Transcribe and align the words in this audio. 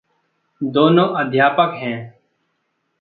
दोनों 0.61 1.07
अध्यापक 1.15 1.73
हैं। 1.73 2.13